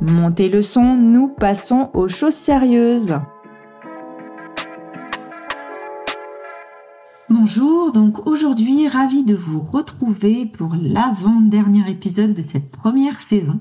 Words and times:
Montez 0.00 0.48
le 0.48 0.62
son, 0.62 0.96
nous 0.96 1.28
passons 1.28 1.90
aux 1.92 2.08
choses 2.08 2.34
sérieuses. 2.34 3.20
Bonjour, 7.28 7.92
donc 7.92 8.26
aujourd'hui, 8.26 8.88
ravi 8.88 9.24
de 9.24 9.34
vous 9.34 9.60
retrouver 9.60 10.46
pour 10.46 10.74
l'avant-dernier 10.80 11.90
épisode 11.90 12.32
de 12.32 12.40
cette 12.40 12.70
première 12.70 13.20
saison. 13.20 13.60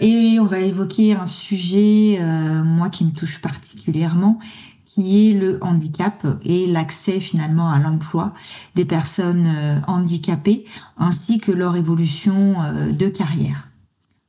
Et 0.00 0.40
on 0.40 0.46
va 0.46 0.58
évoquer 0.58 1.12
un 1.12 1.26
sujet, 1.26 2.18
euh, 2.20 2.64
moi, 2.64 2.90
qui 2.90 3.04
me 3.04 3.12
touche 3.12 3.40
particulièrement, 3.40 4.40
qui 4.84 5.30
est 5.30 5.32
le 5.32 5.62
handicap 5.62 6.26
et 6.42 6.66
l'accès 6.66 7.20
finalement 7.20 7.70
à 7.70 7.78
l'emploi 7.78 8.34
des 8.74 8.84
personnes 8.84 9.46
euh, 9.46 9.78
handicapées, 9.86 10.64
ainsi 10.96 11.38
que 11.38 11.52
leur 11.52 11.76
évolution 11.76 12.62
euh, 12.62 12.90
de 12.90 13.06
carrière. 13.06 13.68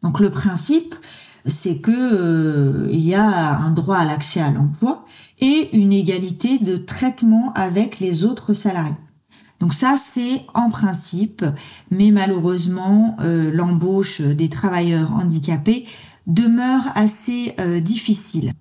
Donc 0.01 0.19
le 0.19 0.29
principe, 0.29 0.95
c'est 1.45 1.81
que 1.81 2.87
il 2.91 2.99
y 2.99 3.15
a 3.15 3.57
un 3.57 3.71
droit 3.71 3.97
à 3.97 4.05
l'accès 4.05 4.41
à 4.41 4.51
l'emploi 4.51 5.05
et 5.39 5.69
une 5.73 5.93
égalité 5.93 6.59
de 6.59 6.77
traitement 6.77 7.53
avec 7.53 7.99
les 7.99 8.25
autres 8.25 8.53
salariés. 8.53 8.95
Donc 9.59 9.73
ça, 9.73 9.95
c'est 9.97 10.45
en 10.53 10.69
principe, 10.69 11.43
mais 11.91 12.11
malheureusement, 12.11 13.17
euh, 13.19 13.51
l'embauche 13.51 14.21
des 14.21 14.49
travailleurs 14.49 15.13
handicapés 15.13 15.85
demeure 16.27 16.83
assez 16.95 17.53
euh, 17.59 17.81
difficile. 17.81 18.53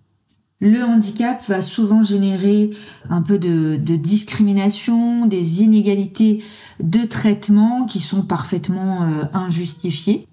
Le 0.60 0.82
handicap 0.82 1.46
va 1.48 1.60
souvent 1.62 2.02
générer 2.02 2.70
un 3.10 3.22
peu 3.22 3.38
de, 3.38 3.76
discrimination, 3.76 5.26
des 5.26 5.62
inégalités 5.62 6.42
de 6.80 7.04
traitement 7.06 7.86
qui 7.86 8.00
sont 8.00 8.22
parfaitement 8.22 9.04
euh, 9.04 9.22
injustifiées. 9.34 10.26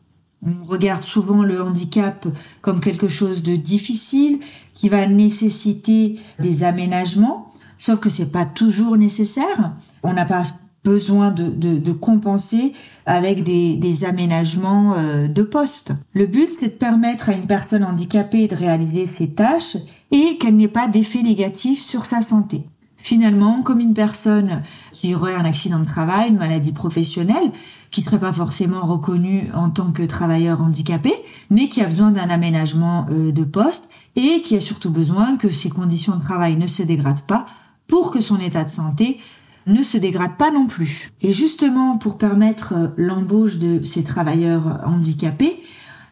On 0.45 0.63
regarde 0.63 1.03
souvent 1.03 1.43
le 1.43 1.61
handicap 1.61 2.27
comme 2.61 2.79
quelque 2.79 3.07
chose 3.07 3.41
de 3.41 3.55
difficile 3.55 4.39
qui 4.73 4.89
va 4.89 5.07
nécessiter 5.07 6.19
des 6.39 6.63
aménagements, 6.63 7.51
sauf 7.77 7.99
que 7.99 8.09
c'est 8.09 8.31
pas 8.31 8.45
toujours 8.45 8.97
nécessaire. 8.97 9.73
On 10.03 10.13
n'a 10.13 10.25
pas 10.25 10.43
besoin 10.83 11.31
de, 11.31 11.49
de, 11.49 11.77
de, 11.77 11.91
compenser 11.91 12.73
avec 13.07 13.43
des, 13.43 13.75
des 13.75 14.05
aménagements 14.05 14.93
euh, 14.93 15.27
de 15.27 15.41
poste. 15.41 15.93
Le 16.13 16.27
but, 16.27 16.51
c'est 16.51 16.75
de 16.75 16.79
permettre 16.79 17.29
à 17.29 17.33
une 17.33 17.47
personne 17.47 17.83
handicapée 17.83 18.47
de 18.47 18.55
réaliser 18.55 19.07
ses 19.07 19.31
tâches 19.31 19.77
et 20.11 20.37
qu'elle 20.37 20.55
n'ait 20.55 20.67
pas 20.67 20.87
d'effet 20.87 21.23
négatif 21.23 21.83
sur 21.83 22.05
sa 22.05 22.21
santé. 22.21 22.63
Finalement, 22.97 23.61
comme 23.63 23.79
une 23.79 23.93
personne 23.93 24.63
qui 24.91 25.13
aurait 25.15 25.35
un 25.35 25.45
accident 25.45 25.79
de 25.79 25.85
travail, 25.85 26.29
une 26.29 26.37
maladie 26.37 26.71
professionnelle, 26.71 27.51
qui 27.95 28.01
serait 28.01 28.19
pas 28.19 28.33
forcément 28.33 28.85
reconnu 28.85 29.47
en 29.53 29.69
tant 29.69 29.93
que 29.93 30.03
travailleur 30.03 30.59
handicapé, 30.59 31.13
mais 31.49 31.69
qui 31.69 31.79
a 31.79 31.87
besoin 31.87 32.11
d'un 32.11 32.29
aménagement 32.29 33.05
euh, 33.09 33.31
de 33.31 33.45
poste 33.45 33.93
et 34.17 34.41
qui 34.41 34.57
a 34.57 34.59
surtout 34.59 34.89
besoin 34.89 35.37
que 35.37 35.49
ses 35.49 35.69
conditions 35.69 36.17
de 36.17 36.21
travail 36.21 36.57
ne 36.57 36.67
se 36.67 36.83
dégradent 36.83 37.21
pas 37.25 37.45
pour 37.87 38.11
que 38.11 38.19
son 38.19 38.37
état 38.41 38.65
de 38.65 38.69
santé 38.69 39.17
ne 39.65 39.81
se 39.81 39.97
dégrade 39.97 40.35
pas 40.35 40.51
non 40.51 40.67
plus. 40.67 41.13
Et 41.21 41.31
justement, 41.31 41.97
pour 41.97 42.17
permettre 42.17 42.73
euh, 42.75 42.87
l'embauche 42.97 43.59
de 43.59 43.81
ces 43.85 44.03
travailleurs 44.03 44.81
handicapés, 44.85 45.63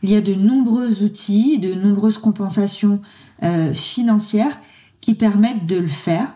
il 0.04 0.10
y 0.10 0.16
a 0.16 0.22
de 0.22 0.36
nombreux 0.36 1.04
outils, 1.04 1.60
de 1.60 1.74
nombreuses 1.74 2.18
compensations 2.18 3.02
euh, 3.44 3.74
financières 3.74 4.58
qui 5.02 5.16
permettent 5.16 5.66
de 5.66 5.80
le 5.80 5.90
faire 5.90 6.34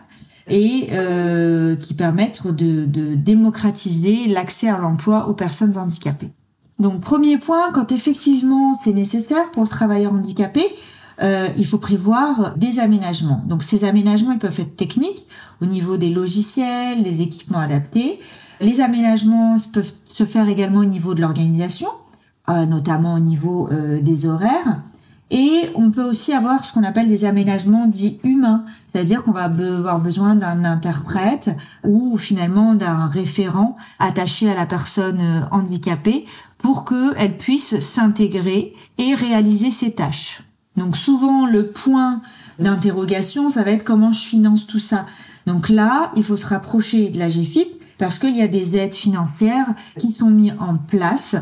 et 0.48 0.88
euh, 0.92 1.76
qui 1.76 1.94
permettent 1.94 2.46
de, 2.46 2.86
de 2.86 3.14
démocratiser 3.14 4.26
l'accès 4.26 4.68
à 4.68 4.78
l'emploi 4.78 5.28
aux 5.28 5.34
personnes 5.34 5.76
handicapées. 5.76 6.30
Donc 6.78 7.00
premier 7.00 7.38
point, 7.38 7.72
quand 7.72 7.90
effectivement 7.92 8.74
c'est 8.74 8.92
nécessaire 8.92 9.50
pour 9.50 9.62
le 9.62 9.68
travailleur 9.68 10.12
handicapé, 10.12 10.62
euh, 11.20 11.48
il 11.56 11.66
faut 11.66 11.78
prévoir 11.78 12.56
des 12.56 12.78
aménagements. 12.78 13.42
Donc 13.46 13.62
ces 13.62 13.84
aménagements, 13.84 14.32
ils 14.32 14.38
peuvent 14.38 14.60
être 14.60 14.76
techniques 14.76 15.26
au 15.60 15.66
niveau 15.66 15.96
des 15.96 16.10
logiciels, 16.10 17.02
des 17.02 17.22
équipements 17.22 17.58
adaptés. 17.58 18.20
Les 18.60 18.80
aménagements 18.80 19.56
peuvent 19.72 19.92
se 20.04 20.24
faire 20.24 20.48
également 20.48 20.80
au 20.80 20.84
niveau 20.84 21.14
de 21.14 21.20
l'organisation, 21.20 21.88
euh, 22.48 22.66
notamment 22.66 23.14
au 23.14 23.20
niveau 23.20 23.68
euh, 23.72 24.00
des 24.00 24.26
horaires. 24.26 24.82
Et 25.30 25.68
on 25.74 25.90
peut 25.90 26.04
aussi 26.04 26.32
avoir 26.32 26.64
ce 26.64 26.72
qu'on 26.72 26.84
appelle 26.84 27.08
des 27.08 27.26
aménagements 27.26 27.86
dits 27.86 28.18
humains, 28.24 28.64
c'est-à-dire 28.90 29.22
qu'on 29.22 29.32
va 29.32 29.44
avoir 29.44 30.00
besoin 30.00 30.34
d'un 30.34 30.64
interprète 30.64 31.50
ou 31.84 32.16
finalement 32.16 32.74
d'un 32.74 33.06
référent 33.06 33.76
attaché 33.98 34.50
à 34.50 34.54
la 34.54 34.64
personne 34.64 35.20
euh, 35.20 35.40
handicapée 35.50 36.24
pour 36.56 36.86
qu'elle 36.86 37.36
puisse 37.36 37.78
s'intégrer 37.80 38.74
et 38.96 39.14
réaliser 39.14 39.70
ses 39.70 39.94
tâches. 39.94 40.42
Donc 40.76 40.96
souvent 40.96 41.46
le 41.46 41.68
point 41.68 42.22
d'interrogation, 42.58 43.50
ça 43.50 43.62
va 43.62 43.72
être 43.72 43.84
comment 43.84 44.12
je 44.12 44.24
finance 44.24 44.66
tout 44.66 44.78
ça. 44.78 45.06
Donc 45.46 45.68
là, 45.68 46.10
il 46.16 46.24
faut 46.24 46.36
se 46.36 46.46
rapprocher 46.46 47.10
de 47.10 47.18
la 47.18 47.28
GFIP 47.28 47.68
parce 47.98 48.18
qu'il 48.18 48.36
y 48.36 48.42
a 48.42 48.48
des 48.48 48.76
aides 48.76 48.94
financières 48.94 49.74
qui 49.98 50.12
sont 50.12 50.30
mises 50.30 50.54
en 50.58 50.76
place. 50.76 51.36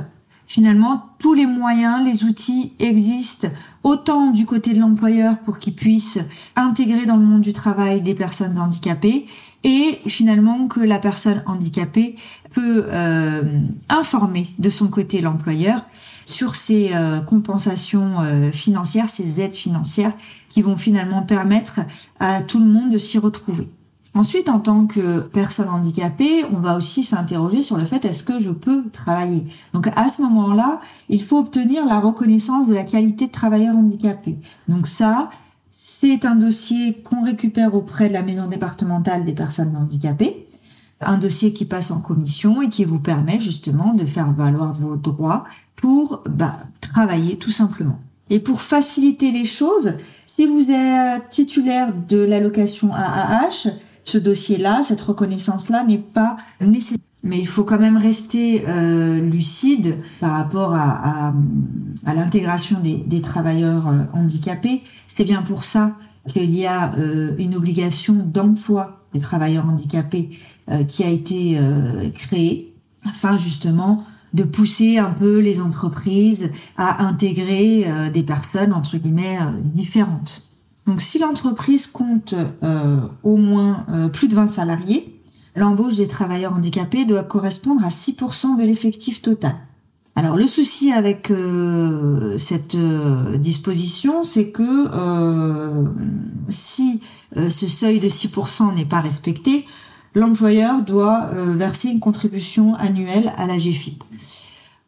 Finalement, 0.47 1.11
tous 1.19 1.34
les 1.34 1.47
moyens, 1.47 2.05
les 2.05 2.25
outils 2.25 2.73
existent 2.79 3.49
autant 3.83 4.31
du 4.31 4.47
côté 4.47 4.75
de 4.75 4.81
l'employeur 4.81 5.39
pour 5.41 5.59
qu'il 5.59 5.75
puisse 5.75 6.19
intégrer 6.55 7.05
dans 7.05 7.17
le 7.17 7.25
monde 7.25 7.41
du 7.41 7.53
travail 7.53 8.01
des 8.01 8.15
personnes 8.15 8.59
handicapées 8.59 9.27
et 9.65 9.99
finalement 10.07 10.69
que 10.69 10.81
la 10.81 10.99
personne 10.99 11.43
handicapée 11.47 12.17
peut 12.53 12.87
euh, 12.89 13.61
informer 13.89 14.47
de 14.59 14.71
son 14.71 14.89
côté 14.89 15.21
l'employeur 15.21 15.84
sur 16.25 16.55
ces 16.55 16.91
euh, 16.95 17.21
compensations 17.21 18.21
euh, 18.21 18.51
financières, 18.53 19.09
ces 19.09 19.41
aides 19.41 19.55
financières 19.55 20.13
qui 20.49 20.63
vont 20.63 20.77
finalement 20.77 21.23
permettre 21.23 21.81
à 22.21 22.43
tout 22.43 22.61
le 22.61 22.67
monde 22.67 22.91
de 22.91 22.99
s'y 22.99 23.19
retrouver. 23.19 23.69
Ensuite, 24.16 24.49
en 24.49 24.60
tant 24.60 24.87
que 24.87 25.21
personne 25.21 25.69
handicapée, 25.69 26.43
on 26.50 26.56
va 26.56 26.78
aussi 26.78 27.04
s'interroger 27.04 27.62
sur 27.62 27.77
le 27.77 27.84
fait 27.84 28.03
est-ce 28.06 28.25
que 28.25 28.41
je 28.41 28.49
peux 28.49 28.88
travailler? 28.88 29.44
Donc 29.75 29.91
à 29.94 30.09
ce 30.09 30.22
moment-là, 30.22 30.81
il 31.10 31.22
faut 31.22 31.38
obtenir 31.38 31.84
la 31.84 32.00
reconnaissance 32.00 32.66
de 32.66 32.72
la 32.72 32.84
qualité 32.84 33.27
de 33.27 33.31
travailleur 33.31 33.77
handicapé. 33.77 34.38
Donc 34.69 34.87
ça, 34.87 35.28
c'est 35.71 36.24
un 36.24 36.34
dossier 36.34 36.95
qu'on 37.04 37.24
récupère 37.24 37.74
auprès 37.74 38.09
de 38.09 38.15
la 38.15 38.22
maison 38.22 38.47
départementale 38.47 39.27
des 39.27 39.34
personnes 39.34 39.77
handicapées, 39.77 40.48
un 41.03 41.19
dossier 41.19 41.53
qui 41.53 41.66
passe 41.66 41.91
en 41.91 42.01
commission 42.01 42.62
et 42.62 42.71
qui 42.71 42.86
vous 42.86 43.01
permet 43.01 43.39
justement 43.39 43.92
de 43.92 44.07
faire 44.07 44.33
valoir 44.33 44.72
vos 44.72 44.97
droits 44.97 45.45
pour 45.77 46.22
bah, 46.27 46.54
travailler 46.80 47.36
tout 47.36 47.51
simplement. 47.51 47.98
Et 48.30 48.41
pour 48.41 48.62
faciliter 48.62 49.30
les 49.30 49.45
choses, 49.45 49.92
si 50.27 50.47
vous 50.47 50.71
êtes 50.71 51.28
titulaire 51.28 51.92
de 52.09 52.22
l'allocation 52.22 52.95
AAH, 52.95 53.69
ce 54.07 54.19
dossier-là, 54.19 54.83
cette 54.83 55.01
reconnaissance-là 55.01 55.85
n'est 55.85 55.99
pas 55.99 56.37
nécessaire. 56.61 56.99
Mais 57.23 57.41
il 57.41 57.47
faut 57.47 57.65
quand 57.65 57.79
même 57.79 57.97
rester 57.97 58.65
euh, 58.69 59.21
lucide 59.21 59.99
par 60.21 60.33
rapport 60.33 60.75
à, 60.75 61.35
l'intégration 62.07 62.79
des, 62.81 62.99
des, 62.99 63.21
travailleurs 63.21 63.89
euh, 63.89 64.05
handicapés. 64.13 64.83
C'est 65.09 65.25
bien 65.25 65.43
pour 65.43 65.65
ça 65.65 65.97
qu'il 66.29 66.55
y 66.55 66.67
a 66.67 66.95
euh, 66.95 67.35
une 67.39 67.57
obligation 67.57 68.15
d'emploi 68.15 69.05
des 69.13 69.21
travailleurs 69.21 69.67
handicapés 69.67 70.31
qui 70.89 71.05
a 71.05 71.09
été 71.09 71.61
créée 72.13 72.75
afin 73.09 73.37
justement 73.37 74.05
de 74.35 74.43
pousser 74.43 74.99
un 74.99 75.13
peu 75.13 75.39
les 75.39 75.61
entreprises 75.61 76.51
à 76.77 77.07
intégrer 77.07 77.87
des 78.13 78.25
personnes 78.25 78.73
entre 78.73 78.99
guillemets 78.99 79.39
différentes. 79.63 80.47
Donc 80.86 81.00
si 81.00 81.18
l'entreprise 81.18 81.86
compte 81.86 82.34
euh, 82.62 82.98
au 83.24 83.36
moins 83.36 83.84
euh, 83.91 84.09
plus 84.09 84.28
de 84.28 84.34
20 84.34 84.48
salariés, 84.48 85.21
l'embauche 85.56 85.97
des 85.97 86.06
travailleurs 86.06 86.54
handicapés 86.54 87.04
doit 87.04 87.24
correspondre 87.24 87.84
à 87.84 87.88
6% 87.88 88.59
de 88.59 88.62
l'effectif 88.62 89.21
total. 89.21 89.56
Alors 90.15 90.36
le 90.36 90.47
souci 90.47 90.92
avec 90.92 91.30
euh, 91.30 92.38
cette 92.38 92.77
disposition, 93.34 94.24
c'est 94.24 94.50
que 94.50 95.84
si 96.48 97.03
ce 97.34 97.66
seuil 97.66 98.00
de 98.00 98.09
6% 98.09 98.74
n'est 98.74 98.86
pas 98.86 99.00
respecté, 99.00 99.66
l'employeur 100.15 100.83
doit 100.83 101.30
verser 101.34 101.88
une 101.88 102.00
contribution 102.00 102.74
annuelle 102.77 103.33
à 103.36 103.47
la 103.47 103.59
GFIP. 103.59 104.03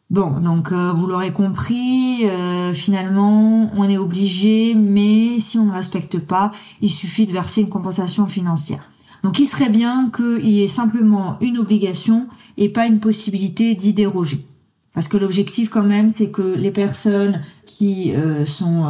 Bon, 0.09 0.39
donc 0.39 0.71
euh, 0.71 0.91
vous 0.91 1.05
l'aurez 1.05 1.31
compris, 1.31 2.25
euh, 2.25 2.73
finalement, 2.73 3.69
on 3.75 3.83
est 3.87 3.99
obligé, 3.99 4.73
mais 4.73 5.39
si 5.39 5.59
on 5.59 5.65
ne 5.65 5.71
respecte 5.71 6.17
pas, 6.17 6.51
il 6.81 6.89
suffit 6.89 7.27
de 7.27 7.31
verser 7.31 7.61
une 7.61 7.69
compensation 7.69 8.25
financière. 8.25 8.89
Donc 9.23 9.37
il 9.37 9.45
serait 9.45 9.69
bien 9.69 10.09
qu'il 10.09 10.49
y 10.49 10.63
ait 10.63 10.67
simplement 10.67 11.37
une 11.41 11.59
obligation 11.59 12.27
et 12.57 12.69
pas 12.69 12.87
une 12.87 12.99
possibilité 12.99 13.75
d'y 13.75 13.93
déroger. 13.93 14.47
Parce 14.95 15.07
que 15.07 15.17
l'objectif 15.17 15.69
quand 15.69 15.83
même, 15.83 16.09
c'est 16.09 16.31
que 16.31 16.41
les 16.41 16.71
personnes 16.71 17.43
qui 17.67 18.11
euh, 18.15 18.47
sont 18.47 18.85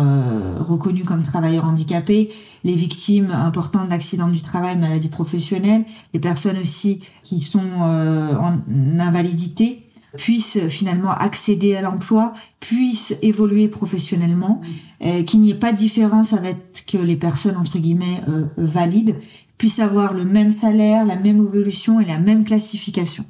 reconnues 0.58 1.04
comme 1.04 1.24
travailleurs 1.26 1.66
handicapés, 1.66 2.32
les 2.64 2.76
victimes 2.76 3.32
importantes 3.32 3.90
d'accidents 3.90 4.30
du 4.30 4.42
travail, 4.42 4.78
maladies 4.78 5.10
professionnelles, 5.10 5.84
les 6.14 6.20
personnes 6.22 6.58
aussi 6.58 7.02
qui 7.24 7.40
sont 7.42 7.60
en 7.82 8.58
invalidité, 9.00 9.89
puissent 10.18 10.68
finalement 10.70 11.12
accéder 11.12 11.76
à 11.76 11.82
l'emploi, 11.82 12.34
puissent 12.60 13.16
évoluer 13.22 13.68
professionnellement, 13.68 14.62
euh, 15.04 15.24
qu'il 15.24 15.42
n'y 15.42 15.52
ait 15.52 15.56
pas 15.56 15.72
de 15.72 15.78
différence 15.78 16.34
avec 16.34 16.58
les 16.94 17.16
personnes 17.16 17.58
entre 17.58 17.80
guillemets 17.80 18.22
euh, 18.28 18.46
valides, 18.58 19.16
puissent 19.58 19.80
avoir 19.80 20.14
le 20.14 20.26
même 20.26 20.52
salaire, 20.52 21.06
la 21.06 21.16
même 21.16 21.44
évolution 21.44 22.00
et 22.00 22.06
la 22.06 22.18
même 22.18 22.46
classification. 22.46 23.26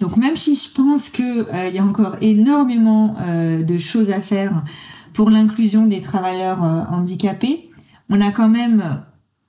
Donc 0.00 0.16
même 0.16 0.36
si 0.36 0.56
je 0.56 0.74
pense 0.74 1.08
que 1.08 1.22
euh, 1.22 1.68
il 1.68 1.74
y 1.74 1.78
a 1.78 1.84
encore 1.84 2.16
énormément 2.20 3.16
de 3.26 3.78
choses 3.78 4.10
à 4.10 4.20
faire 4.20 4.64
pour 5.12 5.30
l'inclusion 5.30 5.86
des 5.86 6.00
travailleurs 6.00 6.60
handicapés, 6.90 7.70
on 8.10 8.20
a 8.20 8.32
quand 8.32 8.48
même 8.48 8.82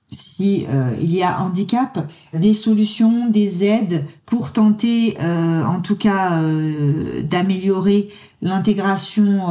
si 0.08 0.66
euh, 0.68 0.94
il 1.00 1.14
y 1.14 1.22
a 1.22 1.40
handicap, 1.40 2.10
des 2.32 2.54
solutions, 2.54 3.28
des 3.28 3.64
aides 3.64 4.04
pour 4.24 4.52
tenter, 4.52 5.16
euh, 5.20 5.64
en 5.64 5.80
tout 5.80 5.96
cas, 5.96 6.40
euh, 6.40 7.22
d'améliorer 7.22 8.08
l'intégration 8.42 9.46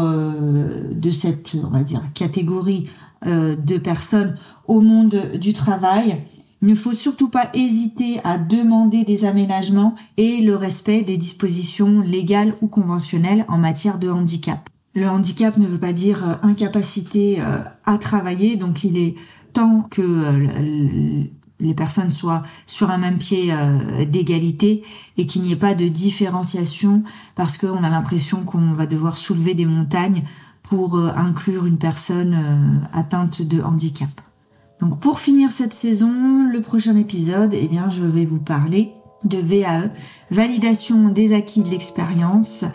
de 0.92 1.12
cette, 1.12 1.58
on 1.64 1.72
va 1.72 1.84
dire, 1.84 2.02
catégorie 2.14 2.88
de 3.26 3.78
personnes 3.80 4.38
au 4.68 4.80
monde 4.80 5.20
du 5.40 5.54
travail. 5.54 6.22
Il 6.62 6.68
ne 6.68 6.76
faut 6.76 6.94
surtout 6.94 7.30
pas 7.30 7.50
hésiter 7.56 8.22
à 8.24 8.38
demander 8.38 9.04
des 9.04 9.26
aménagements 9.26 9.96
et 10.18 10.42
le 10.42 10.56
respect 10.56 11.02
des 11.02 11.18
dispositions 11.18 12.00
légales 12.02 12.56
ou 12.62 12.68
conventionnelles 12.68 13.44
en 13.48 13.58
matière 13.58 13.98
de 13.98 14.10
handicap. 14.10 14.70
Le 14.94 15.10
handicap 15.10 15.58
ne 15.58 15.66
veut 15.66 15.80
pas 15.80 15.94
dire 15.94 16.40
incapacité 16.44 17.40
à 17.86 17.98
travailler, 17.98 18.56
donc 18.56 18.84
il 18.84 19.00
est 19.00 19.16
tant 19.56 19.82
que 19.90 20.02
euh, 20.02 21.24
les 21.62 21.74
personnes 21.74 22.12
soient 22.12 22.44
sur 22.66 22.92
un 22.92 22.98
même 22.98 23.18
pied 23.18 23.52
euh, 23.52 24.06
d'égalité 24.06 24.84
et 25.18 25.26
qu'il 25.26 25.42
n'y 25.44 25.54
ait 25.54 25.56
pas 25.56 25.74
de 25.74 25.88
différenciation 25.88 27.04
parce 27.36 27.58
qu'on 27.58 27.84
a 27.84 27.90
l'impression 27.90 28.44
qu'on 28.44 28.74
va 28.74 28.86
devoir 28.86 29.18
soulever 29.18 29.54
des 29.54 29.66
montagnes 29.66 30.24
pour 30.62 30.98
euh, 30.98 31.10
inclure 31.16 31.66
une 31.66 31.78
personne 31.78 32.86
atteinte 32.92 33.42
de 33.42 33.62
handicap. 33.62 34.10
Donc 34.82 35.00
pour 35.00 35.20
finir 35.20 35.54
cette 35.54 35.74
saison, 35.74 36.50
le 36.52 36.62
prochain 36.62 36.98
épisode, 36.98 37.54
eh 37.54 37.70
bien 37.70 37.90
je 37.90 38.04
vais 38.04 38.26
vous 38.26 38.42
parler 38.42 38.92
de 39.24 39.38
VAE, 39.38 39.90
validation 40.32 41.08
des 41.10 41.34
acquis 41.34 41.62
de 41.62 41.70
l'expérience, 41.70 42.66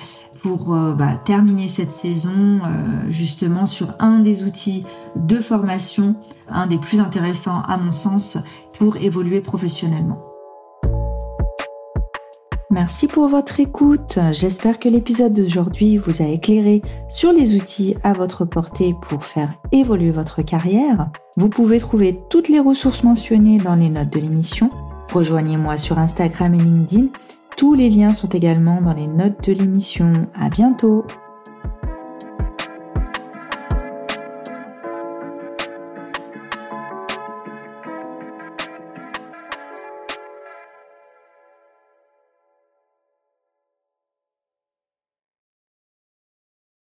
pour 0.42 0.74
euh, 0.74 0.94
bah, 0.94 1.16
terminer 1.24 1.68
cette 1.68 1.90
saison 1.90 2.60
euh, 2.64 3.10
justement 3.10 3.66
sur 3.66 3.88
un 3.98 4.20
des 4.20 4.44
outils 4.44 4.84
de 5.16 5.36
formation, 5.36 6.16
un 6.48 6.66
des 6.66 6.78
plus 6.78 7.00
intéressants 7.00 7.62
à 7.62 7.76
mon 7.76 7.92
sens 7.92 8.38
pour 8.78 8.96
évoluer 8.96 9.40
professionnellement. 9.40 10.24
Merci 12.72 13.08
pour 13.08 13.26
votre 13.26 13.58
écoute. 13.58 14.18
J'espère 14.30 14.78
que 14.78 14.88
l'épisode 14.88 15.32
d'aujourd'hui 15.32 15.96
vous 15.96 16.22
a 16.22 16.26
éclairé 16.26 16.82
sur 17.08 17.32
les 17.32 17.56
outils 17.56 17.96
à 18.04 18.12
votre 18.12 18.44
portée 18.44 18.94
pour 19.02 19.24
faire 19.24 19.54
évoluer 19.72 20.12
votre 20.12 20.42
carrière. 20.42 21.10
Vous 21.36 21.48
pouvez 21.48 21.78
trouver 21.78 22.20
toutes 22.30 22.48
les 22.48 22.60
ressources 22.60 23.02
mentionnées 23.02 23.58
dans 23.58 23.74
les 23.74 23.88
notes 23.88 24.10
de 24.10 24.20
l'émission. 24.20 24.70
Rejoignez-moi 25.12 25.78
sur 25.78 25.98
Instagram 25.98 26.54
et 26.54 26.58
LinkedIn 26.58 27.08
tous 27.60 27.74
les 27.74 27.90
liens 27.90 28.14
sont 28.14 28.30
également 28.30 28.80
dans 28.80 28.94
les 28.94 29.06
notes 29.06 29.46
de 29.46 29.52
l'émission. 29.52 30.26
À 30.34 30.48
bientôt! 30.48 31.04